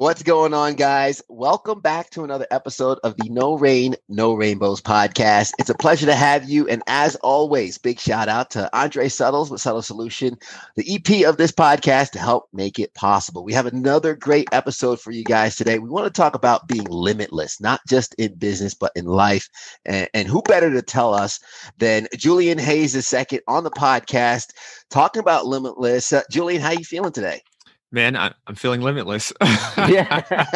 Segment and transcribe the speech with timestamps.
[0.00, 1.20] What's going on, guys?
[1.28, 5.52] Welcome back to another episode of the No Rain, No Rainbows podcast.
[5.58, 6.66] It's a pleasure to have you.
[6.68, 10.38] And as always, big shout out to Andre Suttles with Subtle Solution,
[10.74, 13.44] the EP of this podcast to help make it possible.
[13.44, 15.78] We have another great episode for you guys today.
[15.78, 19.50] We want to talk about being limitless, not just in business, but in life.
[19.84, 21.40] And, and who better to tell us
[21.76, 24.54] than Julian Hayes II on the podcast
[24.88, 26.10] talking about limitless.
[26.10, 27.42] Uh, Julian, how are you feeling today?
[27.92, 29.32] Man, I, am feeling limitless.
[29.76, 30.22] yeah.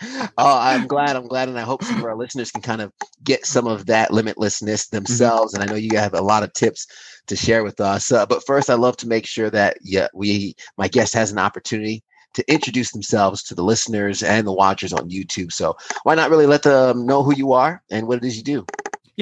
[0.38, 1.16] oh, I'm glad.
[1.16, 1.48] I'm glad.
[1.48, 2.92] And I hope some of our listeners can kind of
[3.22, 5.52] get some of that limitlessness themselves.
[5.52, 5.62] Mm-hmm.
[5.62, 6.86] And I know you have a lot of tips
[7.26, 8.10] to share with us.
[8.10, 11.38] Uh, but first, I love to make sure that yeah, we my guest has an
[11.38, 12.02] opportunity
[12.34, 15.52] to introduce themselves to the listeners and the watchers on YouTube.
[15.52, 18.44] So why not really let them know who you are and what it is you
[18.44, 18.64] do?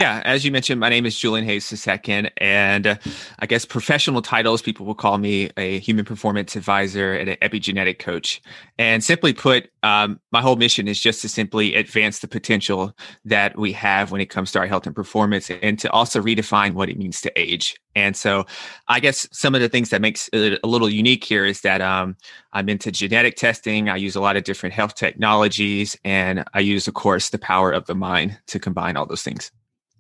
[0.00, 2.96] Yeah, as you mentioned, my name is Julian Hayes II, and uh,
[3.40, 7.98] I guess professional titles, people will call me a human performance advisor and an epigenetic
[7.98, 8.40] coach.
[8.78, 13.58] And simply put, um, my whole mission is just to simply advance the potential that
[13.58, 16.88] we have when it comes to our health and performance, and to also redefine what
[16.88, 17.74] it means to age.
[17.96, 18.46] And so,
[18.86, 21.80] I guess some of the things that makes it a little unique here is that
[21.80, 22.16] um,
[22.52, 23.88] I'm into genetic testing.
[23.88, 27.72] I use a lot of different health technologies, and I use, of course, the power
[27.72, 29.50] of the mind to combine all those things.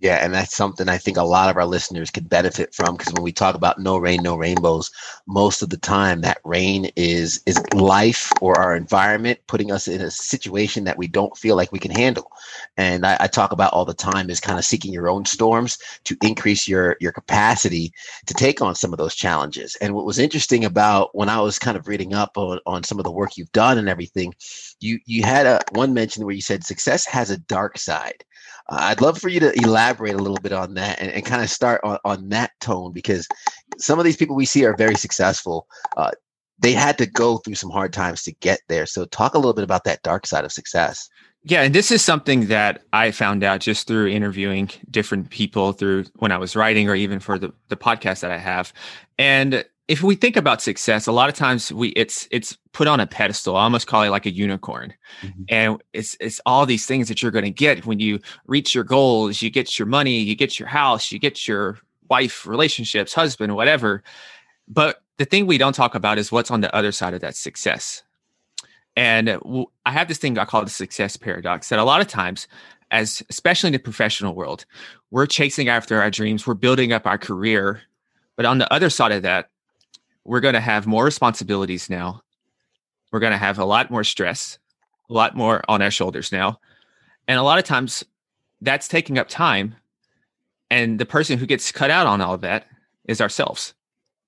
[0.00, 3.12] Yeah, and that's something I think a lot of our listeners could benefit from because
[3.12, 4.92] when we talk about no rain, no rainbows,
[5.26, 10.00] most of the time that rain is is life or our environment putting us in
[10.00, 12.30] a situation that we don't feel like we can handle.
[12.76, 15.78] And I, I talk about all the time is kind of seeking your own storms
[16.04, 17.92] to increase your your capacity
[18.26, 19.76] to take on some of those challenges.
[19.80, 22.98] And what was interesting about when I was kind of reading up on, on some
[23.00, 24.32] of the work you've done and everything,
[24.80, 28.24] you you had a one mention where you said success has a dark side
[28.70, 31.48] I'd love for you to elaborate a little bit on that and, and kind of
[31.48, 33.26] start on, on that tone because
[33.78, 35.66] some of these people we see are very successful.
[35.96, 36.10] Uh,
[36.58, 38.84] they had to go through some hard times to get there.
[38.84, 41.08] So, talk a little bit about that dark side of success.
[41.44, 46.04] Yeah, and this is something that I found out just through interviewing different people through
[46.16, 48.72] when I was writing or even for the, the podcast that I have.
[49.18, 53.00] And if we think about success, a lot of times we it's it's put on
[53.00, 53.56] a pedestal.
[53.56, 55.42] I almost call it like a unicorn, mm-hmm.
[55.48, 58.84] and it's it's all these things that you're going to get when you reach your
[58.84, 59.40] goals.
[59.40, 61.78] You get your money, you get your house, you get your
[62.10, 64.02] wife, relationships, husband, whatever.
[64.68, 67.34] But the thing we don't talk about is what's on the other side of that
[67.34, 68.02] success.
[68.94, 69.38] And
[69.86, 72.46] I have this thing I call the success paradox that a lot of times,
[72.90, 74.66] as especially in the professional world,
[75.10, 77.80] we're chasing after our dreams, we're building up our career,
[78.36, 79.50] but on the other side of that
[80.28, 82.20] we're going to have more responsibilities now.
[83.10, 84.58] We're going to have a lot more stress,
[85.08, 86.60] a lot more on our shoulders now.
[87.26, 88.04] And a lot of times
[88.60, 89.74] that's taking up time.
[90.70, 92.66] And the person who gets cut out on all of that
[93.06, 93.72] is ourselves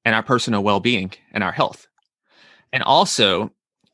[0.06, 1.87] and our personal well being and our health.
[2.72, 3.53] And also,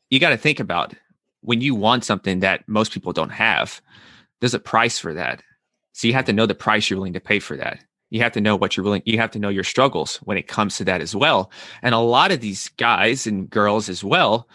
[0.09, 0.93] you got to think about
[1.41, 3.81] when you want something that most people don't have,
[4.39, 5.43] there's a price for that.
[5.91, 8.31] So you have to know the price you're willing to pay for that you have
[8.31, 10.85] to know what you're willing you have to know your struggles when it comes to
[10.85, 11.51] that as well.
[11.81, 14.47] And a lot of these guys and girls as well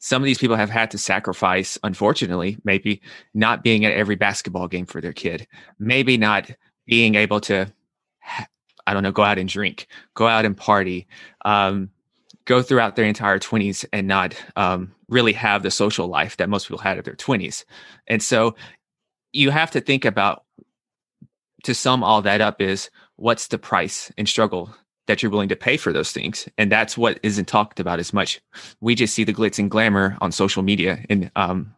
[0.00, 3.00] some of these people have had to sacrifice unfortunately maybe
[3.34, 5.46] not being at every basketball game for their kid
[5.78, 6.50] maybe not
[6.86, 7.70] being able to
[8.86, 11.06] i don't know go out and drink go out and party
[11.44, 11.88] um,
[12.46, 16.66] go throughout their entire 20s and not um, really have the social life that most
[16.66, 17.64] people had at their 20s
[18.08, 18.56] and so
[19.32, 20.44] you have to think about
[21.62, 24.74] to sum all that up is what's the price and struggle
[25.06, 28.12] that you're willing to pay for those things and that's what isn't talked about as
[28.12, 28.40] much
[28.80, 31.74] we just see the glitz and glamour on social media and um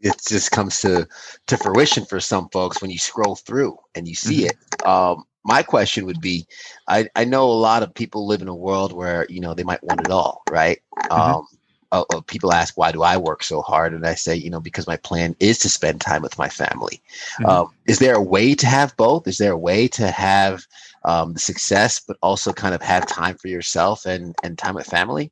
[0.00, 1.06] it just comes to
[1.46, 4.82] to fruition for some folks when you scroll through and you see mm-hmm.
[4.82, 6.46] it um my question would be
[6.88, 9.64] I, I know a lot of people live in a world where you know they
[9.64, 10.80] might want it all right?
[11.00, 11.20] mm-hmm.
[11.20, 11.46] um
[11.92, 14.60] uh, uh, people ask why do i work so hard and i say you know
[14.60, 17.00] because my plan is to spend time with my family
[17.40, 17.46] mm-hmm.
[17.46, 20.64] um, is there a way to have both is there a way to have
[21.04, 25.30] um, success but also kind of have time for yourself and and time with family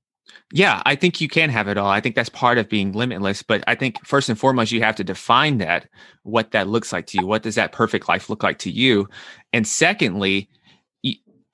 [0.53, 1.89] yeah, I think you can have it all.
[1.89, 3.43] I think that's part of being limitless.
[3.43, 5.89] But I think first and foremost, you have to define that,
[6.23, 7.27] what that looks like to you.
[7.27, 9.09] What does that perfect life look like to you?
[9.53, 10.49] And secondly,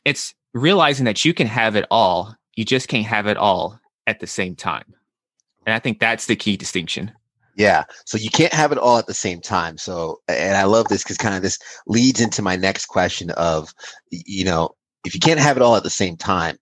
[0.05, 2.37] it's realizing that you can have it all.
[2.55, 4.95] You just can't have it all at the same time.
[5.67, 7.13] And I think that's the key distinction.
[7.57, 7.85] Yeah.
[8.07, 9.77] So you can't have it all at the same time.
[9.77, 13.75] So, and I love this because kind of this leads into my next question of,
[14.11, 14.71] you know,
[15.05, 16.57] if you can't have it all at the same time,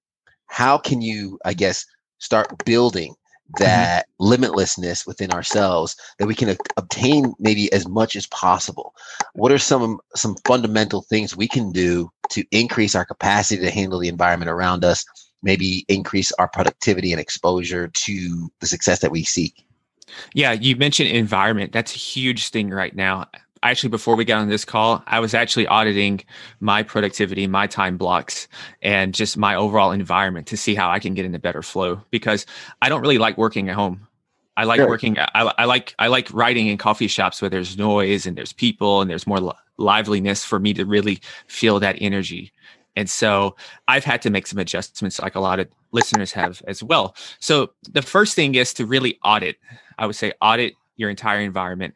[0.47, 1.87] how can you, I guess,
[2.19, 3.65] start building mm-hmm.
[3.65, 4.33] that mm-hmm.
[4.33, 8.95] limitlessness within ourselves that we can obtain maybe as much as possible
[9.35, 13.99] what are some some fundamental things we can do to increase our capacity to handle
[13.99, 15.05] the environment around us
[15.43, 19.65] maybe increase our productivity and exposure to the success that we seek?
[20.35, 21.73] Yeah you mentioned environment.
[21.73, 23.27] That's a huge thing right now.
[23.63, 26.23] Actually before we got on this call i was actually auditing
[26.61, 28.49] my productivity my time blocks
[28.81, 32.01] and just my overall environment to see how i can get in a better flow
[32.11, 32.47] because
[32.81, 34.07] i don't really like working at home.
[34.57, 34.89] I like sure.
[34.89, 38.55] working I, I, like i like writing in coffee shops where there's noise and there's
[38.55, 42.53] people and there's more li- liveliness for me to really feel that energy
[43.01, 43.57] and so
[43.89, 47.71] i've had to make some adjustments like a lot of listeners have as well so
[47.91, 49.57] the first thing is to really audit
[49.99, 51.95] i would say audit your entire environment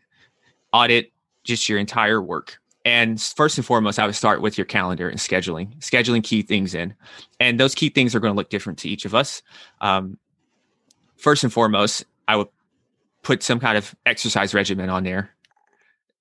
[0.73, 1.13] audit
[1.45, 2.59] just your entire work.
[2.85, 6.75] And first and foremost, I would start with your calendar and scheduling, scheduling key things
[6.75, 6.95] in.
[7.41, 9.43] And those key things are going to look different to each of us.
[9.81, 10.19] Um,
[11.17, 12.49] first and foremost, I would
[13.23, 15.31] put some kind of exercise regimen on there.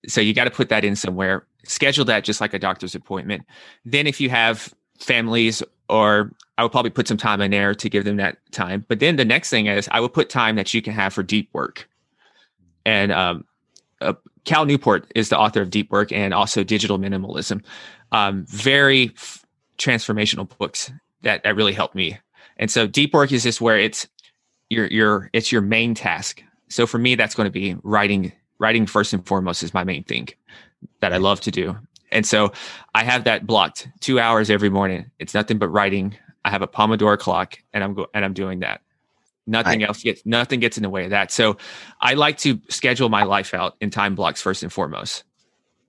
[0.08, 1.46] So you got to put that in somewhere.
[1.66, 3.46] Schedule that just like a doctor's appointment.
[3.86, 7.90] Then, if you have families, or I would probably put some time in there to
[7.90, 8.86] give them that time.
[8.88, 11.24] But then the next thing is I would put time that you can have for
[11.24, 11.90] deep work.
[12.86, 13.46] And um,
[14.02, 14.14] uh,
[14.46, 17.64] Cal Newport is the author of Deep Work and also Digital Minimalism.
[18.12, 19.46] Um, very f-
[19.78, 22.18] transformational books that that really helped me.
[22.58, 24.08] And so Deep Work is just where it's
[24.70, 26.44] your your it's your main task.
[26.70, 28.34] So for me, that's going to be writing.
[28.60, 30.30] Writing first and foremost is my main thing
[31.00, 31.76] that I love to do.
[32.12, 32.54] And so
[32.94, 35.10] I have that blocked two hours every morning.
[35.20, 36.16] It's nothing but writing.
[36.46, 38.82] I have a Pomodoro clock, and I'm go- and I'm doing that.
[39.46, 41.32] Nothing I, else gets nothing gets in the way of that.
[41.32, 41.58] So
[42.00, 45.24] I like to schedule my life out in time blocks first and foremost.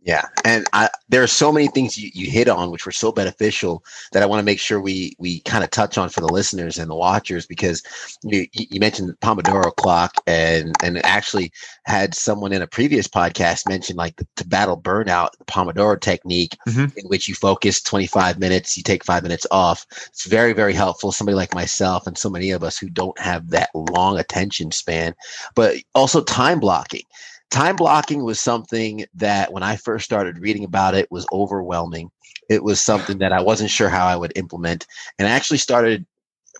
[0.04, 3.10] Yeah, and I, there are so many things you, you hit on which were so
[3.10, 6.30] beneficial that I want to make sure we we kind of touch on for the
[6.30, 7.82] listeners and the watchers because
[8.22, 11.50] you, you mentioned the Pomodoro clock and and actually
[11.86, 16.58] had someone in a previous podcast mention like the, to battle burnout the Pomodoro technique
[16.68, 16.98] mm-hmm.
[16.98, 21.12] in which you focus 25 minutes you take five minutes off it's very very helpful
[21.12, 25.14] somebody like myself and so many of us who don't have that long attention span
[25.54, 27.04] but also time blocking
[27.50, 32.10] time blocking was something that when I first started reading about it was overwhelming.
[32.50, 34.86] It was something that I wasn't sure how I would implement.
[35.18, 36.04] And I actually started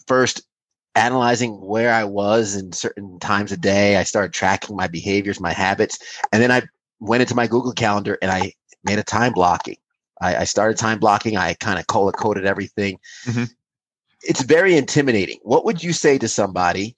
[0.07, 0.43] first
[0.95, 3.97] analyzing where I was in certain times a day.
[3.97, 5.99] I started tracking my behaviors, my habits,
[6.33, 6.63] and then I
[7.01, 8.53] went into my Google Calendar and I
[8.85, 9.77] made a time blocking.
[10.21, 11.37] I, I started time blocking.
[11.37, 12.99] I kind of color coded everything.
[13.27, 13.45] Mm-hmm.
[14.23, 15.39] It's very intimidating.
[15.43, 16.97] What would you say to somebody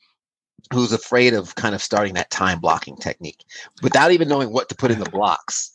[0.72, 3.44] who's afraid of kind of starting that time blocking technique
[3.82, 5.72] without even knowing what to put in the blocks.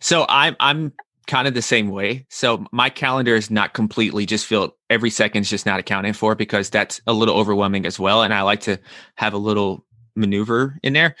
[0.00, 0.92] So I'm I'm
[1.26, 2.26] kind of the same way.
[2.30, 6.68] So my calendar is not completely just filled every second's just not accounted for because
[6.68, 8.22] that's a little overwhelming as well.
[8.22, 8.78] And I like to
[9.16, 9.84] have a little
[10.16, 11.14] maneuver in there.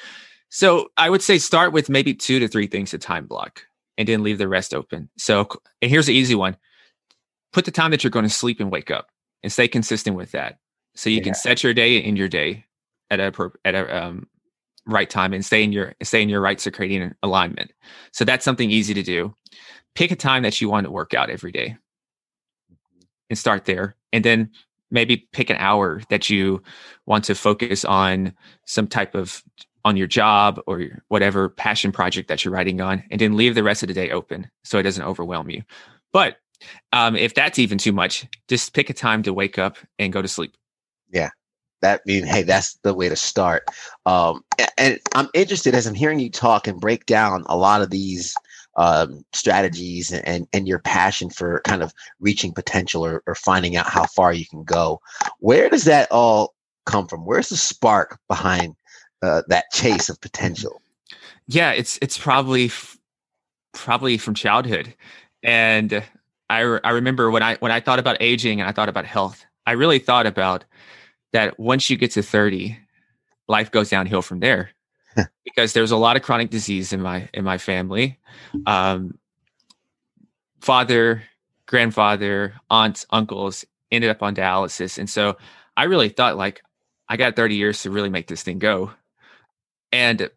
[0.48, 3.62] So I would say start with maybe two to three things to time block
[3.96, 5.08] and then leave the rest open.
[5.16, 5.48] So
[5.80, 6.56] and here's the easy one.
[7.52, 9.08] Put the time that you're going to sleep and wake up
[9.42, 10.58] and stay consistent with that.
[10.94, 11.24] So you yeah.
[11.24, 12.64] can set your day in your day
[13.12, 14.26] at a at a um,
[14.86, 17.72] right time and stay in your stay in your right circadian alignment.
[18.12, 19.34] So that's something easy to do.
[19.94, 21.76] Pick a time that you want to work out every day
[23.28, 23.96] and start there.
[24.12, 24.50] And then
[24.90, 26.62] maybe pick an hour that you
[27.06, 28.32] want to focus on
[28.66, 29.42] some type of
[29.84, 33.64] on your job or whatever passion project that you're writing on and then leave the
[33.64, 35.62] rest of the day open so it doesn't overwhelm you.
[36.12, 36.36] But
[36.92, 40.22] um, if that's even too much, just pick a time to wake up and go
[40.22, 40.56] to sleep.
[41.10, 41.30] Yeah
[41.82, 43.64] that mean hey that's the way to start.
[44.06, 44.44] Um,
[44.78, 48.34] and i'm interested as i'm hearing you talk and break down a lot of these
[48.76, 53.86] um, strategies and and your passion for kind of reaching potential or, or finding out
[53.86, 55.00] how far you can go
[55.40, 56.54] where does that all
[56.86, 57.26] come from?
[57.26, 58.74] Where's the spark behind
[59.22, 60.80] uh, that chase of potential?
[61.46, 62.70] Yeah it's it's probably
[63.72, 64.94] probably from childhood.
[65.42, 66.02] And
[66.48, 69.06] I, re- I remember when i when i thought about aging and i thought about
[69.06, 70.64] health i really thought about
[71.32, 72.78] that once you get to 30,
[73.48, 74.70] life goes downhill from there
[75.44, 78.18] because there's a lot of chronic disease in my in my family.
[78.66, 79.18] Um,
[80.60, 81.22] father,
[81.66, 85.36] grandfather, aunts, uncles ended up on dialysis, and so
[85.76, 86.62] I really thought like
[87.08, 88.90] I got 30 years to really make this thing go.
[89.92, 90.30] And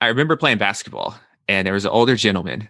[0.00, 1.14] I remember playing basketball,
[1.46, 2.68] and there was an older gentleman,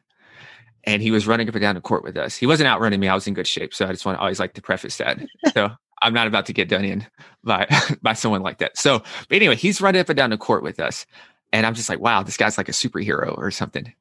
[0.85, 2.37] and he was running up and down the court with us.
[2.37, 4.41] He wasn't outrunning me; I was in good shape, so I just want to always
[4.41, 5.19] like to preface that.
[5.55, 5.71] So
[6.02, 7.07] I'm not about to get done in
[7.45, 7.66] by
[8.02, 8.76] by someone like that.
[8.76, 11.07] So, but anyway, he's running up and down the court with us,
[11.52, 13.92] and I'm just like, wow, this guy's like a superhero or something.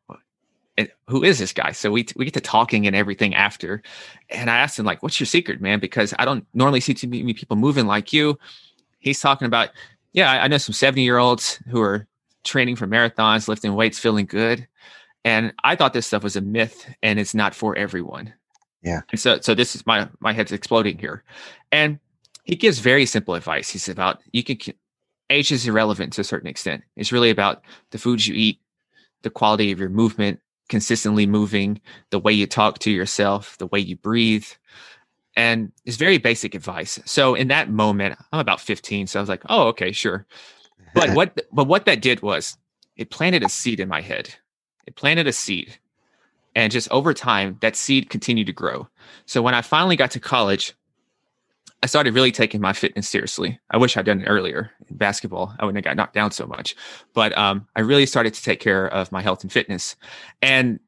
[0.77, 1.71] And who is this guy?
[1.73, 3.81] So we we get to talking and everything after,
[4.29, 7.07] and I asked him like, "What's your secret, man?" Because I don't normally see too
[7.07, 8.39] many people moving like you.
[8.99, 9.69] He's talking about,
[10.13, 12.07] yeah, I know some seventy year olds who are
[12.45, 14.65] training for marathons, lifting weights, feeling good,
[15.25, 18.33] and I thought this stuff was a myth and it's not for everyone.
[18.81, 19.01] Yeah.
[19.11, 21.23] And so so this is my my head's exploding here,
[21.71, 21.99] and
[22.43, 23.69] he gives very simple advice.
[23.69, 24.73] He's about you can
[25.29, 26.83] age is irrelevant to a certain extent.
[26.95, 28.59] It's really about the foods you eat,
[29.21, 33.79] the quality of your movement, consistently moving, the way you talk to yourself, the way
[33.79, 34.45] you breathe.
[35.35, 36.99] And it's very basic advice.
[37.05, 39.07] So in that moment, I'm about 15.
[39.07, 40.25] So I was like, oh, okay, sure.
[40.93, 42.57] But what but what that did was
[42.97, 44.33] it planted a seed in my head.
[44.87, 45.77] It planted a seed.
[46.55, 48.87] And just over time, that seed continued to grow.
[49.25, 50.73] So when I finally got to college,
[51.81, 53.59] I started really taking my fitness seriously.
[53.71, 55.55] I wish I'd done it earlier in basketball.
[55.59, 56.75] I wouldn't have got knocked down so much.
[57.13, 59.95] But um, I really started to take care of my health and fitness.
[60.41, 60.79] And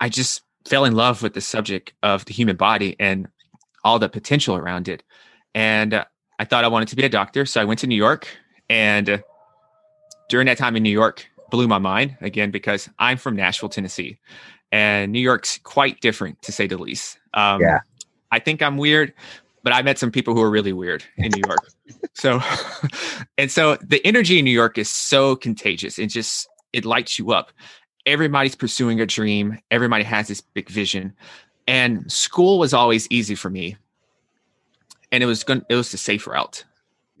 [0.00, 3.28] I just fell in love with the subject of the human body and
[3.82, 5.02] all the potential around it.
[5.54, 6.04] And uh,
[6.38, 7.44] I thought I wanted to be a doctor.
[7.44, 8.28] So I went to New York.
[8.70, 9.18] And uh,
[10.28, 14.18] during that time in New York, blew my mind again because I'm from Nashville, Tennessee.
[14.70, 17.18] And New York's quite different to say the least.
[17.34, 17.80] Um, yeah.
[18.32, 19.12] I think I'm weird,
[19.66, 21.58] but I met some people who are really weird in New York.
[22.14, 22.40] so,
[23.38, 25.98] and so the energy in New York is so contagious.
[25.98, 27.50] It just, it lights you up.
[28.06, 29.58] Everybody's pursuing a dream.
[29.72, 31.12] Everybody has this big vision.
[31.66, 33.76] And school was always easy for me.
[35.10, 36.64] And it was going it was the safe route.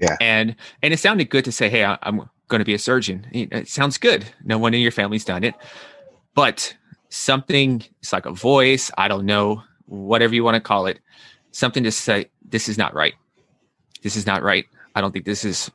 [0.00, 0.16] Yeah.
[0.20, 3.26] And, and it sounded good to say, Hey, I, I'm going to be a surgeon.
[3.32, 4.24] It sounds good.
[4.44, 5.56] No one in your family's done it,
[6.36, 6.76] but
[7.08, 8.92] something, it's like a voice.
[8.96, 11.00] I don't know, whatever you want to call it
[11.56, 13.14] something to say, this is not right.
[14.02, 14.66] This is not right.
[14.94, 15.70] I don't think this is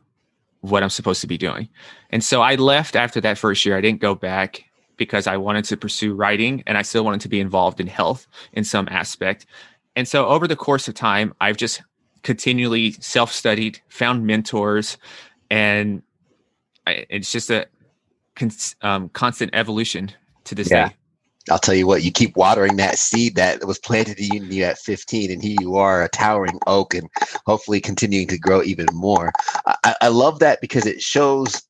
[0.61, 1.67] what I'm supposed to be doing.
[2.09, 3.77] And so I left after that first year.
[3.77, 4.63] I didn't go back
[4.97, 8.27] because I wanted to pursue writing and I still wanted to be involved in health
[8.53, 9.45] in some aspect.
[9.95, 11.81] And so over the course of time, I've just
[12.23, 14.97] continually self studied, found mentors,
[15.49, 16.03] and
[16.85, 17.67] I, it's just a
[18.81, 20.11] um, constant evolution
[20.45, 20.89] to this yeah.
[20.89, 20.95] day.
[21.49, 24.77] I'll tell you what, you keep watering that seed that was planted in you at
[24.77, 27.09] 15, and here you are, a towering oak, and
[27.45, 29.31] hopefully continuing to grow even more.
[29.65, 31.63] I, I love that because it shows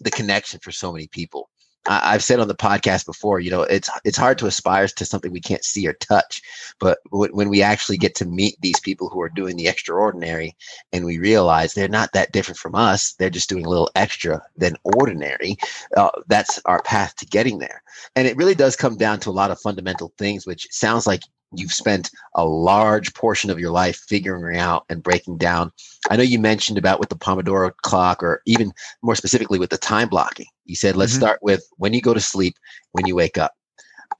[0.00, 1.48] the connection for so many people.
[1.88, 5.32] I've said on the podcast before, you know, it's it's hard to aspire to something
[5.32, 6.42] we can't see or touch,
[6.78, 10.56] but when we actually get to meet these people who are doing the extraordinary,
[10.92, 14.42] and we realize they're not that different from us, they're just doing a little extra
[14.56, 15.56] than ordinary.
[15.96, 17.82] Uh, that's our path to getting there,
[18.14, 21.22] and it really does come down to a lot of fundamental things, which sounds like
[21.54, 25.72] you've spent a large portion of your life figuring out and breaking down.
[26.10, 28.72] I know you mentioned about with the Pomodoro clock, or even
[29.02, 30.46] more specifically with the time blocking.
[30.64, 31.20] You said, let's mm-hmm.
[31.20, 32.56] start with when you go to sleep,
[32.92, 33.52] when you wake up.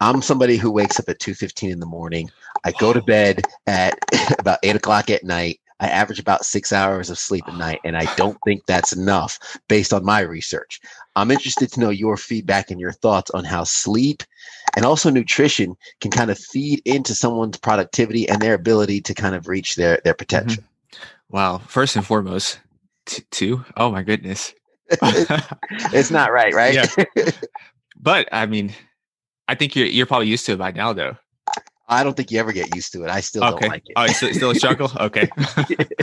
[0.01, 2.31] I'm somebody who wakes up at 2:15 in the morning.
[2.65, 3.99] I go to bed at
[4.39, 5.61] about eight o'clock at night.
[5.81, 9.39] I average about six hours of sleep a night, and I don't think that's enough
[9.69, 10.81] based on my research.
[11.17, 14.23] I'm interested to know your feedback and your thoughts on how sleep
[14.75, 19.35] and also nutrition can kind of feed into someone's productivity and their ability to kind
[19.35, 20.63] of reach their their potential.
[20.63, 21.37] Mm-hmm.
[21.37, 21.59] Wow!
[21.59, 22.61] First and foremost,
[23.05, 23.65] t- two.
[23.77, 24.55] Oh my goodness,
[24.91, 26.89] it's not right, right?
[27.17, 27.31] Yeah.
[28.01, 28.73] but I mean,
[29.49, 31.17] I think you're you're probably used to it by now, though.
[31.89, 33.11] I don't think you ever get used to it.
[33.11, 33.61] I still okay.
[33.61, 33.93] don't like it.
[33.97, 34.91] Oh, still a struggle.
[35.01, 35.29] Okay.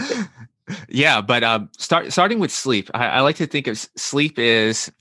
[0.90, 2.90] yeah, but um, start starting with sleep.
[2.94, 4.92] I, I, like to think of sleep is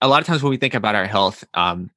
[0.00, 1.42] a lot of times when we think about our health.
[1.54, 1.90] Um,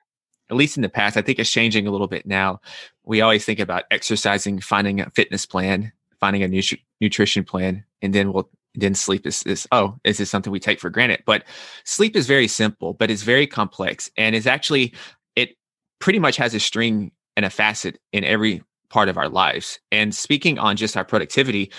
[0.50, 2.62] at least in the past, I think it's changing a little bit now.
[3.04, 8.14] We always think about exercising, finding a fitness plan, finding a nutri- nutrition plan, and
[8.14, 11.44] then we'll then sleep is this oh is this something we take for granted but
[11.84, 14.94] sleep is very simple but it's very complex and it's actually
[15.36, 15.58] it
[15.98, 19.80] pretty much has a string and a facet in every part of our lives.
[19.92, 21.72] And speaking on just our productivity,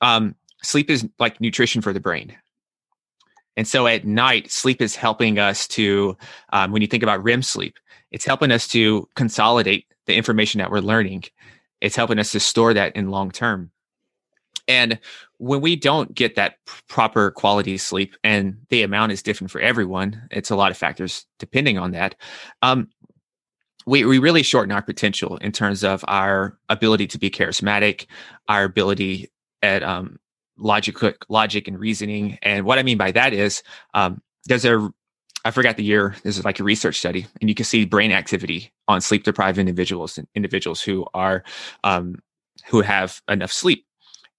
[0.00, 2.36] um, sleep is like nutrition for the brain.
[3.56, 6.16] And so at night, sleep is helping us to,
[6.52, 7.78] um, when you think about REM sleep,
[8.10, 11.24] it's helping us to consolidate the information that we're learning.
[11.80, 13.70] It's helping us to store that in long term.
[14.66, 14.98] And
[15.38, 16.54] when we don't get that
[16.88, 21.26] proper quality sleep, and the amount is different for everyone, it's a lot of factors
[21.38, 22.14] depending on that.
[22.62, 22.88] Um,
[23.86, 28.06] we, we really shorten our potential in terms of our ability to be charismatic,
[28.48, 29.30] our ability
[29.62, 30.18] at um,
[30.56, 30.96] logic,
[31.28, 32.38] logic and reasoning.
[32.42, 33.62] And what I mean by that is
[33.92, 34.90] um, there's a,
[35.44, 38.12] I forgot the year, this is like a research study, and you can see brain
[38.12, 41.44] activity on sleep deprived individuals and individuals who are,
[41.82, 42.16] um,
[42.66, 43.84] who have enough sleep.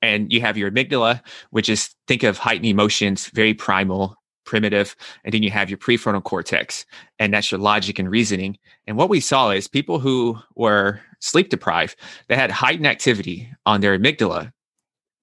[0.02, 1.22] And you have your amygdala,
[1.52, 6.24] which is think of heightened emotions, very primal, primitive, and then you have your prefrontal
[6.24, 6.86] cortex,
[7.20, 8.58] and that's your logic and reasoning.
[8.88, 11.96] And what we saw is people who were sleep deprived,
[12.28, 14.52] they had heightened activity on their amygdala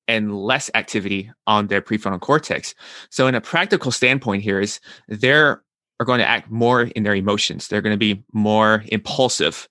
[0.09, 2.75] and less activity on their prefrontal cortex.
[3.11, 5.63] So, in a practical standpoint, here is they're
[6.01, 7.69] are going to act more in their emotions.
[7.69, 9.69] They're going to be more impulsive,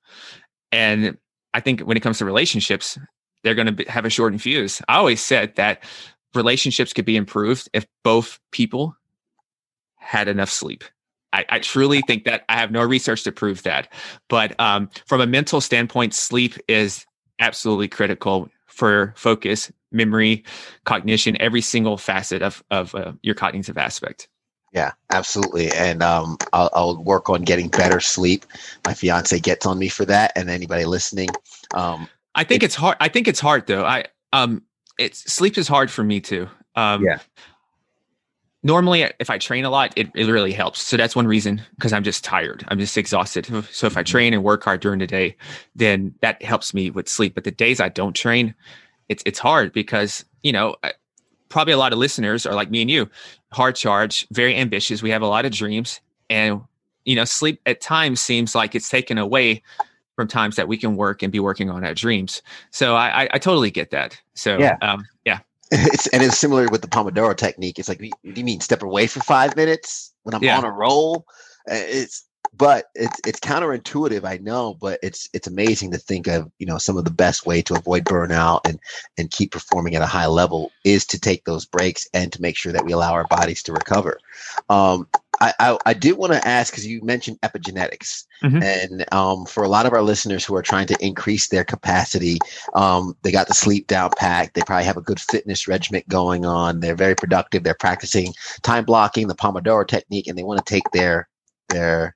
[0.71, 1.17] and
[1.53, 2.97] I think when it comes to relationships,
[3.43, 4.81] they're going to have a shortened fuse.
[4.87, 5.83] I always said that
[6.33, 8.95] relationships could be improved if both people
[10.01, 10.83] had enough sleep.
[11.33, 13.87] I, I, truly think that I have no research to prove that.
[14.27, 17.05] But um, from a mental standpoint, sleep is
[17.39, 20.43] absolutely critical for focus, memory,
[20.85, 24.27] cognition, every single facet of, of uh, your cognitive aspect.
[24.73, 25.69] Yeah, absolutely.
[25.71, 28.45] And um, I'll, I'll, work on getting better sleep.
[28.85, 30.31] My fiance gets on me for that.
[30.35, 31.27] And anybody listening,
[31.73, 32.97] um, I think it's, it's hard.
[33.01, 33.85] I think it's hard though.
[33.85, 34.63] I, um,
[34.97, 36.47] it's sleep is hard for me too.
[36.75, 37.19] Um, yeah.
[38.63, 40.81] Normally, if I train a lot, it, it really helps.
[40.83, 42.63] So that's one reason because I'm just tired.
[42.67, 43.47] I'm just exhausted.
[43.71, 44.11] So if I mm-hmm.
[44.11, 45.35] train and work hard during the day,
[45.75, 47.33] then that helps me with sleep.
[47.33, 48.53] But the days I don't train,
[49.09, 50.75] it's it's hard because you know
[51.49, 53.09] probably a lot of listeners are like me and you,
[53.51, 55.01] hard charge, very ambitious.
[55.01, 55.99] We have a lot of dreams,
[56.29, 56.61] and
[57.05, 59.61] you know, sleep at times seems like it's taken away
[60.15, 62.41] from times that we can work and be working on our dreams.
[62.71, 64.19] So I, I, I totally get that.
[64.33, 65.39] So yeah, um, yeah.
[65.71, 67.79] It's, and it's similar with the Pomodoro technique.
[67.79, 70.57] It's like, do you mean step away for five minutes when I'm yeah.
[70.57, 71.25] on a roll?
[71.69, 72.25] Uh, it's
[72.55, 76.77] but it's it's counterintuitive i know but it's it's amazing to think of you know
[76.77, 78.79] some of the best way to avoid burnout and
[79.17, 82.57] and keep performing at a high level is to take those breaks and to make
[82.57, 84.19] sure that we allow our bodies to recover
[84.69, 85.07] um,
[85.39, 88.61] I, I, I did want to ask because you mentioned epigenetics, mm-hmm.
[88.61, 92.37] and um, for a lot of our listeners who are trying to increase their capacity,
[92.75, 94.53] um, they got the sleep down packed.
[94.53, 96.79] They probably have a good fitness regimen going on.
[96.79, 97.63] They're very productive.
[97.63, 101.27] They're practicing time blocking, the Pomodoro technique, and they want to take their
[101.69, 102.15] their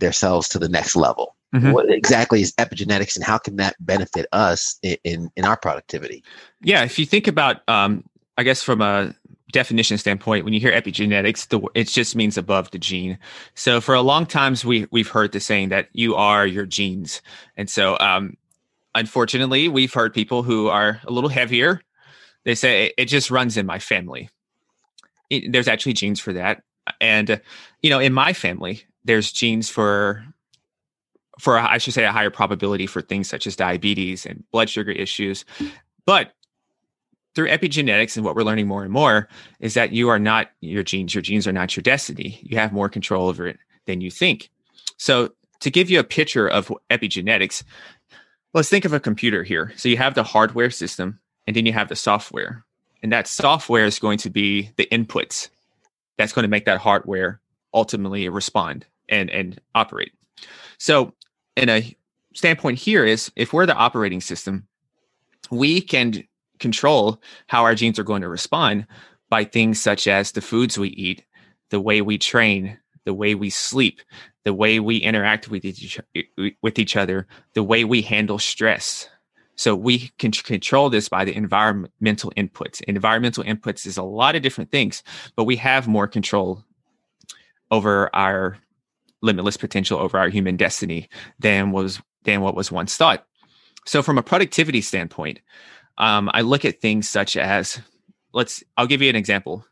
[0.00, 1.36] themselves to the next level.
[1.54, 1.72] Mm-hmm.
[1.72, 6.22] What exactly is epigenetics, and how can that benefit us in in, in our productivity?
[6.62, 8.04] Yeah, if you think about, um,
[8.38, 9.14] I guess from a
[9.50, 13.18] definition standpoint, when you hear epigenetics, the, it just means above the gene.
[13.54, 17.20] So for a long times, we we've heard the saying that you are your genes,
[17.56, 18.36] and so um,
[18.94, 21.82] unfortunately, we've heard people who are a little heavier.
[22.44, 24.30] They say it, just runs in my family.
[25.30, 26.62] It, there's actually genes for that,
[27.00, 27.38] and uh,
[27.82, 30.24] you know, in my family, there's genes for
[31.38, 34.92] for I should say a higher probability for things such as diabetes and blood sugar
[34.92, 35.44] issues.
[36.04, 36.34] But
[37.34, 39.28] through epigenetics and what we're learning more and more
[39.60, 41.14] is that you are not your genes.
[41.14, 42.40] Your genes are not your destiny.
[42.42, 44.50] You have more control over it than you think.
[44.98, 47.62] So to give you a picture of epigenetics,
[48.52, 49.72] let's think of a computer here.
[49.76, 52.64] So you have the hardware system and then you have the software.
[53.02, 55.48] And that software is going to be the inputs
[56.18, 57.40] that's going to make that hardware
[57.72, 60.12] ultimately respond and and operate.
[60.78, 61.12] So,
[61.56, 61.96] in a
[62.34, 64.66] standpoint here is if we're the operating system,
[65.50, 66.24] we can
[66.58, 68.86] control how our genes are going to respond
[69.28, 71.24] by things such as the foods we eat,
[71.70, 74.00] the way we train, the way we sleep,
[74.44, 76.00] the way we interact with each,
[76.62, 79.08] with each other, the way we handle stress.
[79.56, 82.80] So we can control this by the environmental inputs.
[82.82, 85.02] Environmental inputs is a lot of different things,
[85.36, 86.64] but we have more control
[87.70, 88.56] over our
[89.22, 93.26] limitless potential over our human destiny than was than what was once thought.
[93.86, 95.40] So from a productivity standpoint,
[95.98, 97.80] um, I look at things such as
[98.32, 99.64] let's I'll give you an example.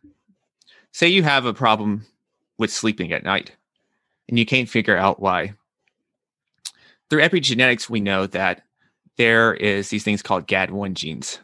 [0.92, 2.06] Say you have a problem
[2.58, 3.52] with sleeping at night
[4.28, 5.54] and you can't figure out why.
[7.08, 8.62] Through epigenetics, we know that
[9.16, 11.38] there is these things called GAD1 genes.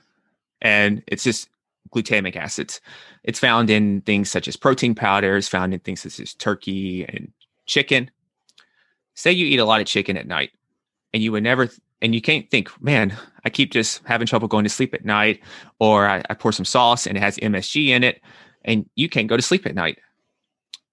[0.61, 1.49] And it's just
[1.95, 2.81] glutamic acids.
[3.23, 7.33] It's found in things such as protein powders, found in things such as turkey and
[7.66, 8.11] chicken.
[9.14, 10.50] Say you eat a lot of chicken at night
[11.12, 14.48] and you would never, th- and you can't think, man, I keep just having trouble
[14.48, 15.40] going to sleep at night,
[15.79, 18.20] or I, I pour some sauce and it has MSG in it,
[18.64, 19.98] and you can't go to sleep at night.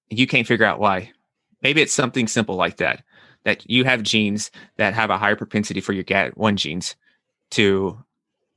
[0.09, 1.11] You can't figure out why.
[1.61, 3.03] Maybe it's something simple like that,
[3.43, 6.95] that you have genes that have a higher propensity for your GAD1 genes
[7.51, 7.97] to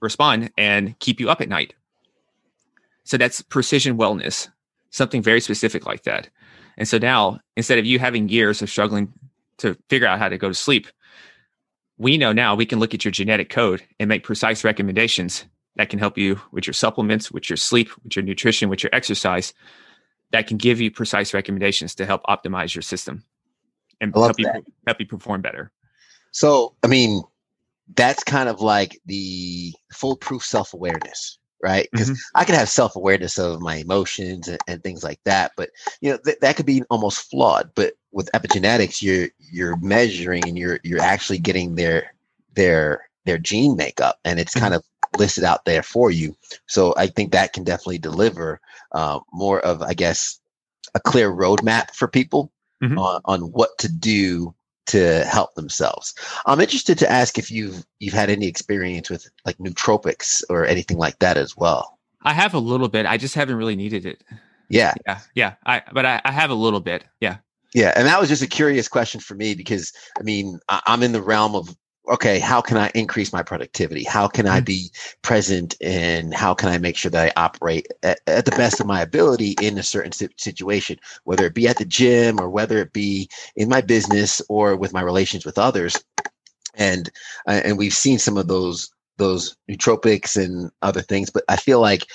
[0.00, 1.74] respond and keep you up at night.
[3.05, 4.48] So that's precision wellness,
[4.90, 6.29] something very specific like that.
[6.77, 9.13] And so now, instead of you having years of struggling
[9.59, 10.89] to figure out how to go to sleep,
[11.99, 15.45] we know now we can look at your genetic code and make precise recommendations
[15.77, 18.91] that can help you with your supplements, with your sleep, with your nutrition, with your
[18.93, 19.55] exercise,
[20.33, 23.25] that can give you precise recommendations to help optimize your system
[24.01, 24.51] and help you,
[24.87, 25.71] help you perform better.
[26.33, 27.23] So, I mean,
[27.95, 31.88] that's kind of like the foolproof self awareness right?
[31.90, 32.37] Because mm-hmm.
[32.38, 35.70] I can have self awareness of my emotions and, and, things like that, but
[36.03, 37.70] you know th- that could be almost flawed.
[37.74, 42.12] But with epigenetics, you're you're measuring and you're you're actually getting their
[42.55, 45.14] their their gene makeup, and it's kind mm-hmm.
[45.14, 46.37] of listed out there for you.
[46.66, 48.61] So I think that can definitely deliver
[48.92, 50.38] uh, more of, I guess,
[50.94, 52.98] a clear roadmap for people mm-hmm.
[52.98, 54.55] on, on what to do
[54.87, 56.14] to help themselves.
[56.47, 60.99] I'm interested to ask if you've you've had any experience with like nootropics or anything
[60.99, 61.99] like that as well.
[62.23, 63.07] I have a little bit.
[63.07, 64.25] I just haven't really needed it.
[64.68, 64.94] Yeah.
[65.07, 65.20] Yeah.
[65.35, 65.55] Yeah.
[65.66, 67.05] I but I, I have a little bit.
[67.20, 67.38] Yeah.
[67.75, 67.92] Yeah.
[67.97, 71.23] And that was just a curious question for me because I mean, I'm in the
[71.23, 71.77] realm of
[72.09, 74.05] okay, how can I increase my productivity?
[74.05, 74.64] How can I mm-hmm.
[74.64, 74.90] be
[75.23, 78.87] present and how can I make sure that I operate at, at, the best of
[78.87, 82.93] my ability in a certain situation, whether it be at the gym or whether it
[82.93, 85.97] be in my business or with my relations with others.
[86.75, 87.09] And
[87.47, 91.81] uh, and we've seen some of those those nootropics and other things, but I feel
[91.81, 92.07] like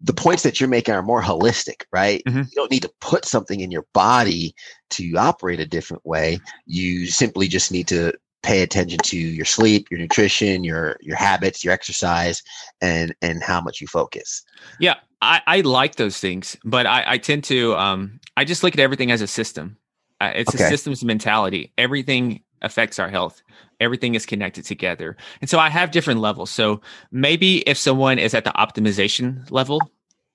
[0.00, 2.22] the points that you're making are more holistic, right?
[2.26, 2.38] Mm-hmm.
[2.38, 4.54] You don't need to put something in your body
[4.90, 6.40] to operate a different way.
[6.66, 8.14] You simply just need to
[8.48, 12.42] pay attention to your sleep, your nutrition, your your habits, your exercise,
[12.80, 14.42] and and how much you focus.
[14.80, 18.72] Yeah, I, I like those things, but I, I tend to um I just look
[18.72, 19.76] at everything as a system.
[20.20, 20.64] Uh, it's okay.
[20.64, 21.72] a systems mentality.
[21.76, 23.42] Everything affects our health.
[23.80, 26.50] Everything is connected together, and so I have different levels.
[26.50, 26.80] So
[27.12, 29.80] maybe if someone is at the optimization level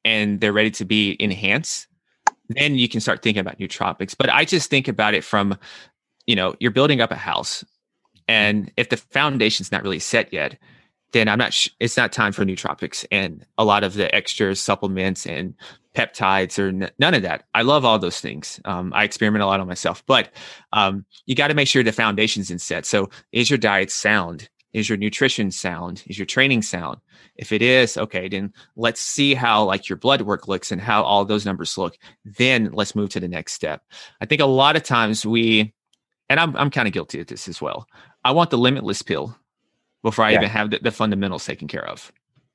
[0.05, 1.87] and they're ready to be enhanced,
[2.49, 4.15] then you can start thinking about nootropics.
[4.15, 5.57] But I just think about it from
[6.27, 7.65] you know you're building up a house
[8.27, 10.57] and if the foundation's not really set yet,
[11.11, 11.53] then I'm not.
[11.53, 15.53] Sh- it's not time for nootropics and a lot of the extra supplements and
[15.95, 17.43] peptides or n- none of that.
[17.53, 18.59] I love all those things.
[18.65, 20.29] Um, I experiment a lot on myself, but
[20.73, 22.85] um, you got to make sure the foundation's in set.
[22.85, 24.49] So, is your diet sound?
[24.73, 26.03] Is your nutrition sound?
[26.07, 26.99] Is your training sound?
[27.35, 31.03] If it is, okay, then let's see how like your blood work looks and how
[31.03, 31.95] all those numbers look.
[32.25, 33.83] Then let's move to the next step.
[34.19, 35.73] I think a lot of times we,
[36.27, 37.87] and I'm I'm kind of guilty of this as well.
[38.23, 39.37] I want the limitless pill
[40.01, 40.39] before I yeah.
[40.39, 42.11] even have the, the, fundamentals taken care of.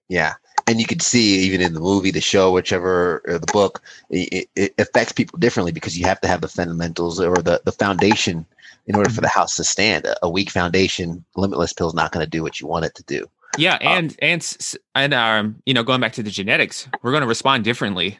[0.08, 0.34] Yeah.
[0.66, 4.48] And you can see even in the movie, the show, whichever, or the book, it,
[4.54, 8.44] it affects people differently because you have to have the fundamentals or the, the foundation
[8.86, 10.04] in order for the house to stand.
[10.04, 12.94] A, a weak foundation, limitless pill is not going to do what you want it
[12.96, 13.26] to do.
[13.56, 17.22] Yeah, and um, and and um, you know, going back to the genetics, we're going
[17.22, 18.18] to respond differently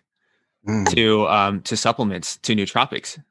[0.67, 0.89] mm.
[0.95, 3.23] to um to supplements to nootropics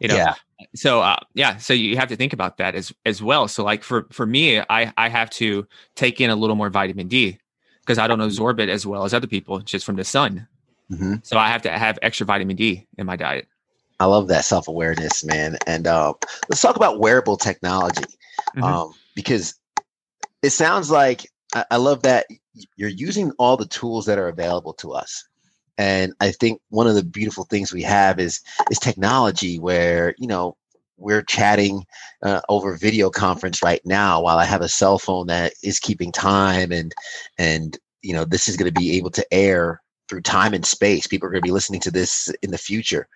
[0.00, 0.34] you know yeah.
[0.74, 3.48] So uh, yeah so you have to think about that as as well.
[3.48, 7.08] So like for for me i i have to take in a little more vitamin
[7.08, 7.38] d
[7.80, 10.46] because i don't absorb it as well as other people just from the sun.
[10.90, 11.14] Mm-hmm.
[11.24, 13.48] so i have to have extra vitamin d in my diet.
[13.98, 16.12] I love that self-awareness man and uh,
[16.48, 18.04] let's talk about wearable technology
[18.54, 18.62] mm-hmm.
[18.62, 19.54] um, because
[20.42, 22.26] it sounds like I, I love that
[22.76, 25.26] you're using all the tools that are available to us
[25.78, 30.26] and I think one of the beautiful things we have is is technology where, you
[30.26, 30.56] know,
[30.98, 31.84] we're chatting
[32.22, 36.10] uh, over video conference right now while I have a cell phone that is keeping
[36.10, 36.94] time and
[37.38, 41.06] and you know this is going to be able to air through time and space.
[41.06, 43.08] People are going to be listening to this in the future.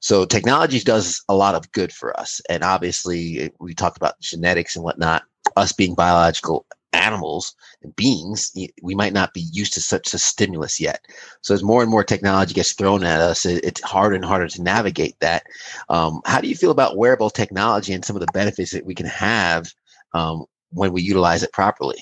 [0.00, 2.40] So technology does a lot of good for us.
[2.48, 5.24] And obviously we talked about genetics and whatnot,
[5.56, 6.66] us being biological
[7.08, 11.00] animals and beings, we might not be used to such a stimulus yet.
[11.40, 14.62] So as more and more technology gets thrown at us, it's harder and harder to
[14.62, 15.44] navigate that.
[15.88, 18.94] Um, how do you feel about wearable technology and some of the benefits that we
[18.94, 19.72] can have
[20.14, 21.98] um, when we utilize it properly?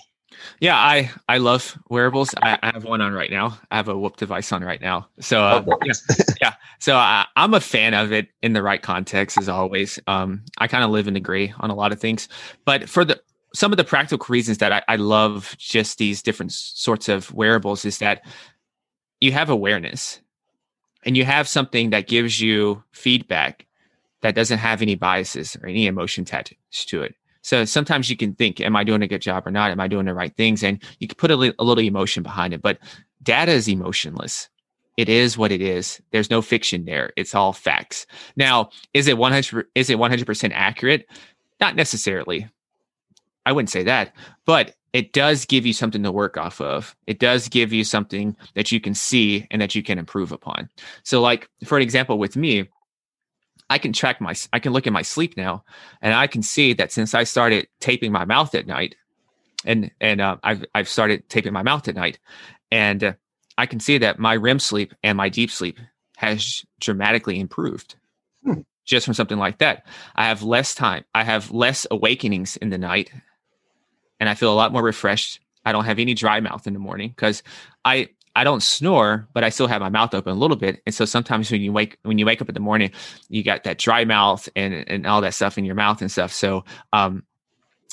[0.61, 2.35] Yeah, I I love wearables.
[2.43, 3.59] I, I, have one on right now.
[3.71, 5.09] I have a Whoop device on right now.
[5.21, 5.93] So uh, oh, yeah,
[6.41, 6.55] yeah.
[6.79, 9.99] So I, am a fan of it in the right context, as always.
[10.07, 12.29] Um, I kind of live and agree on a lot of things,
[12.65, 13.21] but for the
[13.57, 17.87] some of the practical reasons that I, I love just these different sorts of wearables
[17.87, 18.23] is that
[19.21, 20.21] you have awareness
[21.05, 23.67] and you have something that gives you feedback
[24.21, 26.55] that doesn't have any biases or any emotion attached
[26.89, 27.15] to it.
[27.41, 29.71] So sometimes you can think, am I doing a good job or not?
[29.71, 30.63] Am I doing the right things?
[30.63, 32.79] And you can put a, li- a little emotion behind it, but
[33.23, 34.51] data is emotionless.
[34.99, 36.03] It is what it is.
[36.11, 37.13] There's no fiction there.
[37.17, 38.07] It's all facts.
[38.37, 41.07] Now, is it 100 is it 100% accurate?
[41.61, 42.49] Not necessarily.
[43.47, 46.97] I wouldn't say that, but it does give you something to work off of.
[47.07, 50.69] It does give you something that you can see and that you can improve upon.
[51.03, 52.69] So, like for an example, with me,
[53.69, 55.65] I can track my, I can look at my sleep now,
[56.01, 58.95] and I can see that since I started taping my mouth at night,
[59.65, 62.19] and and uh, I've I've started taping my mouth at night,
[62.71, 63.13] and uh,
[63.59, 65.79] I can see that my REM sleep and my deep sleep
[66.17, 67.97] has dramatically improved.
[68.45, 68.61] Hmm.
[68.87, 71.05] Just from something like that, I have less time.
[71.15, 73.11] I have less awakenings in the night
[74.21, 75.41] and I feel a lot more refreshed.
[75.65, 77.43] I don't have any dry mouth in the morning because
[77.85, 80.83] I I don't snore, but I still have my mouth open a little bit.
[80.85, 82.91] And so sometimes when you wake when you wake up in the morning,
[83.29, 86.33] you got that dry mouth and and all that stuff in your mouth and stuff.
[86.33, 87.25] So um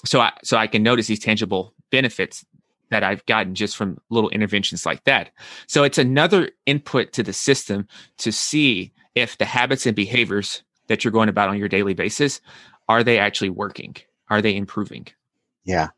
[0.05, 2.45] so I so I can notice these tangible benefits
[2.89, 5.31] that I've gotten just from little interventions like that.
[5.67, 11.03] So it's another input to the system to see if the habits and behaviors that
[11.03, 12.41] you're going about on your daily basis
[12.89, 13.95] are they actually working?
[14.29, 15.07] Are they improving?
[15.63, 15.89] Yeah.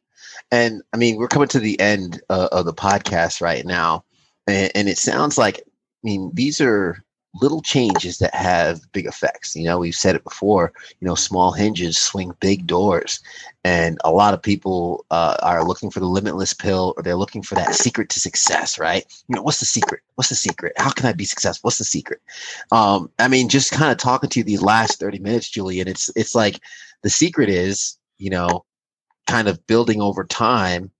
[0.52, 4.04] And I mean, we're coming to the end uh, of the podcast right now.
[4.48, 5.62] And, and it sounds like, I
[6.04, 7.04] mean, these are
[7.42, 9.56] little changes that have big effects.
[9.56, 13.20] You know, we've said it before, you know, small hinges swing big doors.
[13.64, 17.42] And a lot of people uh, are looking for the limitless pill or they're looking
[17.42, 19.06] for that secret to success, right?
[19.28, 20.02] You know, what's the secret?
[20.16, 20.74] What's the secret?
[20.78, 21.68] How can I be successful?
[21.68, 22.22] What's the secret?
[22.72, 26.10] Um, I mean, just kind of talking to you these last 30 minutes, Julian, it's
[26.16, 26.60] it's like
[27.02, 28.66] the secret is, you know,
[29.28, 30.92] kind of building over time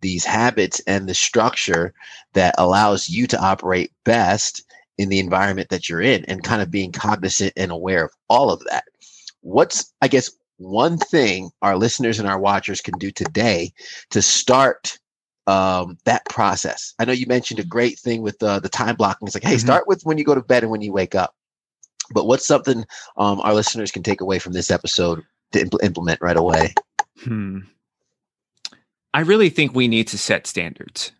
[0.00, 1.94] these habits and the structure
[2.34, 4.62] that allows you to operate best
[4.98, 8.50] in the environment that you're in and kind of being cognizant and aware of all
[8.50, 8.84] of that.
[9.40, 13.72] What's, I guess, one thing our listeners and our watchers can do today
[14.10, 14.98] to start
[15.46, 16.94] um, that process?
[16.98, 19.26] I know you mentioned a great thing with uh, the time blocking.
[19.26, 19.66] It's like, hey, mm-hmm.
[19.66, 21.34] start with when you go to bed and when you wake up.
[22.12, 22.84] But what's something
[23.16, 26.74] um, our listeners can take away from this episode to impl- implement right away?
[27.20, 27.60] Hmm.
[29.12, 31.12] I really think we need to set standards.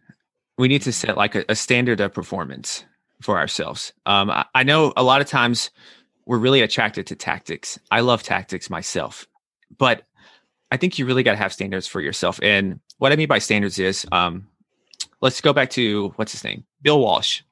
[0.59, 2.85] We need to set like a, a standard of performance
[3.23, 3.93] for ourselves.
[4.07, 5.71] Um, I, I know a lot of times
[6.27, 7.79] we're really attracted to tactics.
[7.91, 9.27] I love tactics myself,
[9.79, 10.03] but
[10.71, 12.41] I think you really got to have standards for yourself.
[12.43, 14.49] And what I mean by standards is, um,
[15.21, 16.65] let's go back to what's his name?
[16.83, 17.43] Bill Walsh,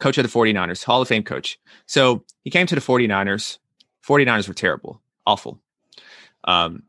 [0.00, 1.58] coach of the 49ers, Hall of Fame coach.
[1.86, 3.58] So he came to the 49ers.
[4.06, 5.60] 49ers were terrible, awful.
[6.44, 6.84] Um,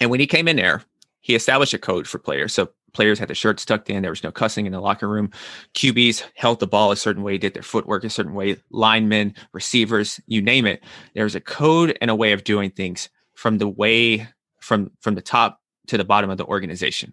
[0.00, 0.82] and when he came in there,
[1.20, 2.52] he established a code for players.
[2.52, 4.02] So players had their shirts tucked in.
[4.02, 5.30] There was no cussing in the locker room.
[5.74, 8.56] QBs held the ball a certain way, did their footwork a certain way.
[8.70, 10.82] Linemen, receivers, you name it.
[11.14, 14.28] There was a code and a way of doing things from the way
[14.60, 17.12] from from the top to the bottom of the organization.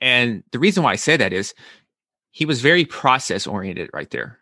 [0.00, 1.54] And the reason why I say that is
[2.32, 4.38] he was very process oriented right there.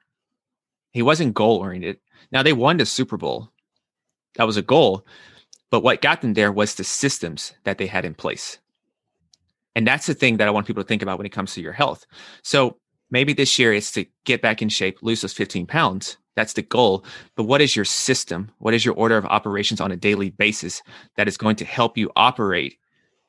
[0.93, 1.99] He wasn't goal oriented.
[2.33, 3.51] Now they won the Super Bowl.
[4.37, 5.07] That was a goal.
[5.71, 8.59] But what got them there was the systems that they had in place.
[9.77, 11.63] And that's the thing that I want people to think about when it comes to
[11.63, 12.07] your health.
[12.43, 12.77] So
[13.11, 16.17] maybe this year it's to get back in shape, lose those 15 pounds.
[16.35, 17.05] That's the goal.
[17.37, 18.51] But what is your system?
[18.59, 20.83] What is your order of operations on a daily basis
[21.17, 22.79] that is going to help you operate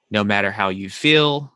[0.10, 1.54] no matter how you feel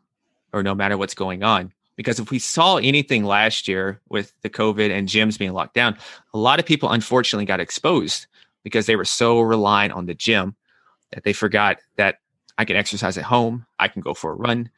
[0.54, 1.72] or no matter what's going on?
[1.96, 5.98] Because if we saw anything last year with the COVID and gyms being locked down,
[6.34, 8.28] a lot of people unfortunately got exposed
[8.64, 10.56] because they were so reliant on the gym
[11.16, 12.20] that they forgot that
[12.58, 13.66] I can exercise at home.
[13.80, 14.70] I can go for a run.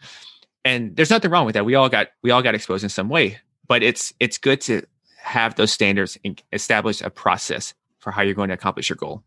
[0.64, 1.66] And there's nothing wrong with that.
[1.66, 3.40] We all got we all got exposed in some way.
[3.68, 4.84] But it's it's good to
[5.18, 9.24] have those standards and establish a process for how you're going to accomplish your goal.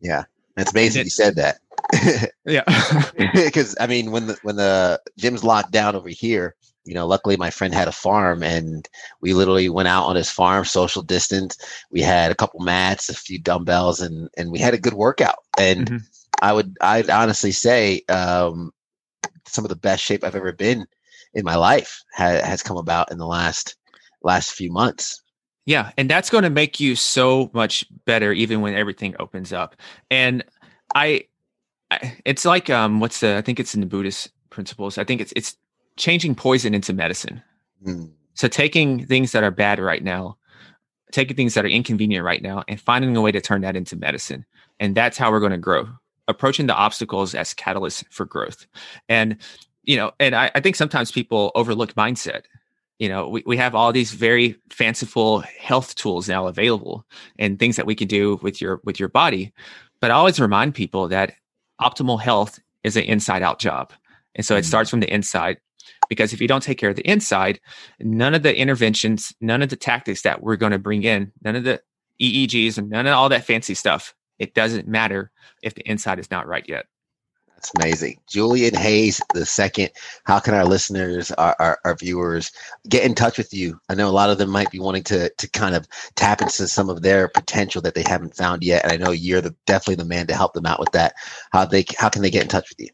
[0.00, 0.24] Yeah.
[0.56, 1.58] That's amazing it, you said that.
[2.46, 2.64] yeah.
[3.34, 7.36] Because I mean when the when the gym's locked down over here, you know, luckily
[7.36, 8.88] my friend had a farm and
[9.20, 11.56] we literally went out on his farm, social distance.
[11.90, 15.38] We had a couple mats, a few dumbbells, and and we had a good workout.
[15.58, 15.96] And mm-hmm.
[16.42, 18.72] I would I'd honestly say um,
[19.46, 20.86] some of the best shape I've ever been
[21.34, 23.76] in my life ha- has come about in the last
[24.22, 25.22] last few months.
[25.64, 29.76] Yeah, and that's going to make you so much better even when everything opens up.
[30.10, 30.44] And
[30.96, 31.26] I,
[31.92, 34.98] I it's like um what's the I think it's in the Buddhist principles.
[34.98, 35.56] I think it's it's
[35.96, 37.40] changing poison into medicine.
[37.86, 38.10] Mm.
[38.34, 40.38] So taking things that are bad right now,
[41.12, 43.94] taking things that are inconvenient right now and finding a way to turn that into
[43.94, 44.44] medicine.
[44.80, 45.86] And that's how we're going to grow
[46.28, 48.66] approaching the obstacles as catalysts for growth.
[49.08, 49.36] And,
[49.82, 52.42] you know, and I, I think sometimes people overlook mindset.
[52.98, 57.04] You know, we, we have all these very fanciful health tools now available
[57.38, 59.52] and things that we can do with your with your body.
[60.00, 61.34] But I always remind people that
[61.80, 63.92] optimal health is an inside out job.
[64.34, 64.66] And so it mm-hmm.
[64.68, 65.58] starts from the inside
[66.08, 67.60] because if you don't take care of the inside,
[68.00, 71.56] none of the interventions, none of the tactics that we're going to bring in, none
[71.56, 71.82] of the
[72.20, 75.30] EEGs and none of all that fancy stuff it doesn't matter
[75.62, 76.86] if the inside is not right yet.
[77.62, 78.18] That's amazing.
[78.28, 79.90] Julian Hayes the second.
[80.24, 82.50] How can our listeners, our, our, our, viewers,
[82.88, 83.78] get in touch with you?
[83.88, 86.66] I know a lot of them might be wanting to to kind of tap into
[86.66, 88.82] some of their potential that they haven't found yet.
[88.82, 91.14] And I know you're the definitely the man to help them out with that.
[91.52, 92.88] How they how can they get in touch with you?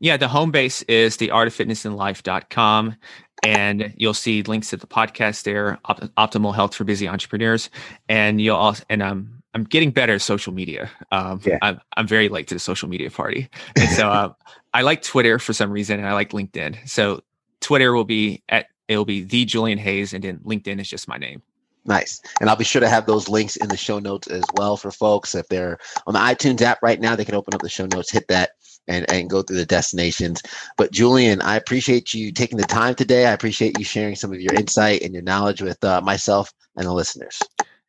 [0.00, 2.96] Yeah, the home base is the artoffitnessandlife.com
[3.44, 7.68] and you'll see links to the podcast there, Op- optimal health for busy entrepreneurs.
[8.08, 10.90] And you'll also, and um, I'm getting better at social media.
[11.12, 11.58] Um, yeah.
[11.62, 13.48] I'm, I'm very late to the social media party.
[13.76, 14.32] And so uh,
[14.72, 16.88] I like Twitter for some reason, and I like LinkedIn.
[16.88, 17.22] So
[17.60, 21.16] Twitter will be at it'll be the Julian Hayes, and then LinkedIn is just my
[21.16, 21.42] name.
[21.86, 22.20] Nice.
[22.40, 24.90] And I'll be sure to have those links in the show notes as well for
[24.90, 25.34] folks.
[25.34, 28.10] If they're on the iTunes app right now, they can open up the show notes,
[28.10, 28.52] hit that,
[28.88, 30.42] and, and go through the destinations.
[30.78, 33.26] But Julian, I appreciate you taking the time today.
[33.26, 36.86] I appreciate you sharing some of your insight and your knowledge with uh, myself and
[36.86, 37.38] the listeners.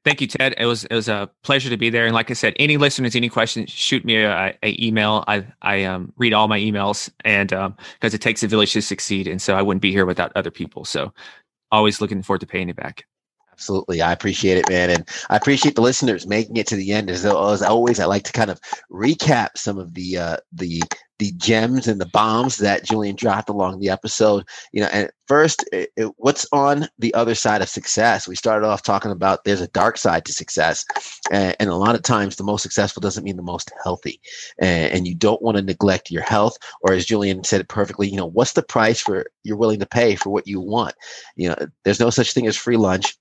[0.05, 0.53] Thank you, Ted.
[0.59, 2.05] It was it was a pleasure to be there.
[2.05, 5.23] And like I said, any listeners, any questions, shoot me a, a email.
[5.27, 8.83] I I um, read all my emails, and because um, it takes a village to
[8.83, 10.85] succeed, and so I wouldn't be here without other people.
[10.85, 11.11] So,
[11.71, 13.07] always looking forward to paying it back.
[13.55, 14.01] Absolutely.
[14.01, 14.89] I appreciate it, man.
[14.89, 17.09] And I appreciate the listeners making it to the end.
[17.09, 18.59] As, as always, I like to kind of
[18.91, 20.81] recap some of the uh, the
[21.19, 24.43] the gems and the bombs that Julian dropped along the episode.
[24.73, 28.27] You know, and first, it, it, what's on the other side of success?
[28.27, 30.83] We started off talking about there's a dark side to success,
[31.31, 34.19] and, and a lot of times the most successful doesn't mean the most healthy,
[34.59, 36.57] and, and you don't want to neglect your health.
[36.81, 39.85] Or as Julian said it perfectly, you know, what's the price for you're willing to
[39.85, 40.93] pay for what you want?
[41.37, 43.15] You know, there's no such thing as free lunch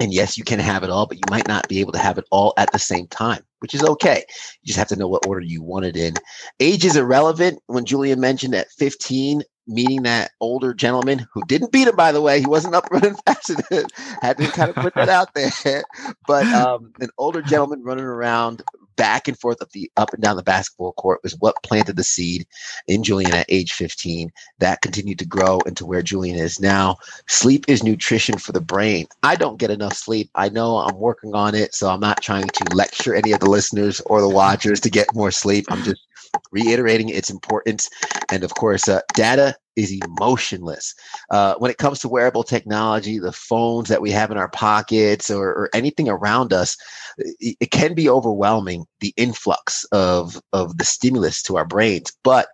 [0.00, 2.16] and yes, you can have it all, but you might not be able to have
[2.16, 4.24] it all at the same time, which is okay.
[4.62, 6.14] You just have to know what order you want it in.
[6.58, 7.60] Age is irrelevant.
[7.66, 12.22] When Julian mentioned at 15, meeting that older gentleman who didn't beat him, by the
[12.22, 13.90] way, he wasn't up running fast enough.
[14.22, 15.84] Had to kind of put that out there.
[16.26, 18.62] But um, an older gentleman running around
[19.00, 22.04] back and forth of the up and down the basketball court was what planted the
[22.04, 22.46] seed
[22.86, 24.30] in Julian at age 15.
[24.58, 26.98] That continued to grow into where Julian is now.
[27.26, 29.06] Sleep is nutrition for the brain.
[29.22, 30.28] I don't get enough sleep.
[30.34, 33.48] I know I'm working on it, so I'm not trying to lecture any of the
[33.48, 35.64] listeners or the watchers to get more sleep.
[35.70, 36.06] I'm just
[36.52, 37.88] reiterating its importance.
[38.30, 40.94] And of course, uh, data is emotionless.
[41.30, 45.30] Uh, when it comes to wearable technology, the phones that we have in our pockets
[45.30, 46.76] or, or anything around us,
[47.18, 52.12] it, it, can be overwhelming, the influx of, of the stimulus to our brains.
[52.22, 52.48] But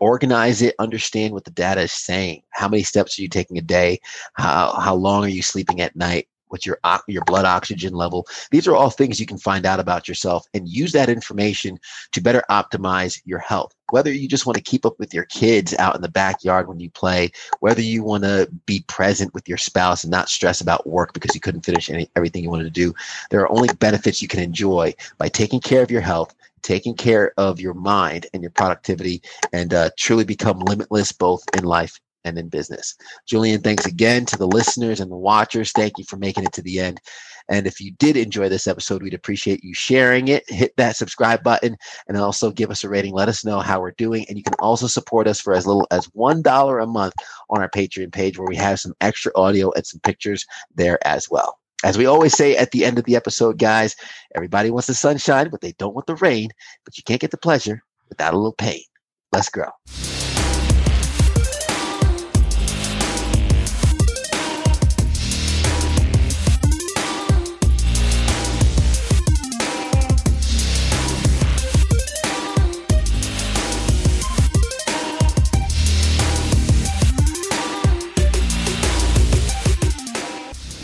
[0.00, 2.42] organize it, understand what the data is saying.
[2.50, 4.00] How many steps are you taking a day?
[4.34, 6.28] How, how long are you sleeping at night?
[6.48, 8.26] What's your your blood oxygen level.
[8.50, 11.78] These are all things you can find out about yourself and use that information
[12.12, 13.72] to better optimize your health.
[13.90, 16.80] Whether you just want to keep up with your kids out in the backyard when
[16.80, 17.30] you play
[17.60, 21.34] whether you want to be present with your spouse and not stress about work because
[21.34, 22.94] you couldn't finish any, everything you wanted to do
[23.30, 27.32] there are only benefits you can enjoy by taking care of your health taking care
[27.36, 32.38] of your mind and your productivity and uh, truly become limitless both in life and
[32.38, 32.94] in business.
[33.26, 35.72] Julian, thanks again to the listeners and the watchers.
[35.72, 37.00] Thank you for making it to the end.
[37.48, 40.42] And if you did enjoy this episode, we'd appreciate you sharing it.
[40.48, 41.76] Hit that subscribe button
[42.08, 43.14] and also give us a rating.
[43.14, 44.26] Let us know how we're doing.
[44.28, 47.14] And you can also support us for as little as $1 a month
[47.48, 51.30] on our Patreon page where we have some extra audio and some pictures there as
[51.30, 51.58] well.
[51.84, 53.94] As we always say at the end of the episode, guys,
[54.34, 56.48] everybody wants the sunshine, but they don't want the rain.
[56.84, 58.82] But you can't get the pleasure without a little pain.
[59.30, 59.70] Let's grow.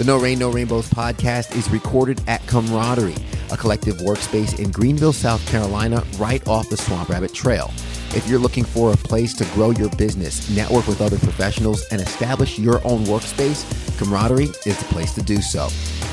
[0.02, 3.14] The No Rain, No Rainbows podcast is recorded at Camaraderie,
[3.52, 7.70] a collective workspace in Greenville, South Carolina, right off the Swamp Rabbit Trail.
[8.12, 12.00] If you're looking for a place to grow your business, network with other professionals, and
[12.00, 13.62] establish your own workspace,
[13.96, 15.68] Camaraderie is the place to do so.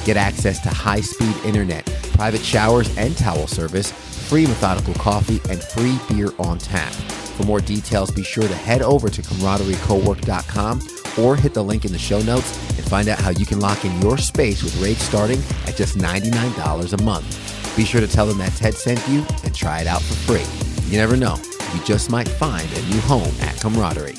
[0.06, 3.92] Get access to high speed internet, private showers and towel service,
[4.30, 6.94] free methodical coffee, and free beer on tap.
[6.94, 11.92] For more details, be sure to head over to camaraderiecowork.com or hit the link in
[11.92, 15.04] the show notes and find out how you can lock in your space with rates
[15.04, 17.76] starting at just $99 a month.
[17.76, 20.92] Be sure to tell them that Ted sent you and try it out for free.
[20.92, 21.36] You never know,
[21.74, 24.18] you just might find a new home at Camaraderie.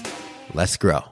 [0.55, 1.10] Let's grow.